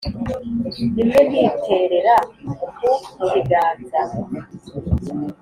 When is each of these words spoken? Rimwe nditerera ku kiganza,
Rimwe 0.95 1.19
nditerera 1.27 2.15
ku 2.77 2.91
kiganza, 3.27 4.01